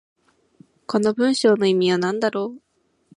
[0.87, 2.61] この文章の意味は何だろう。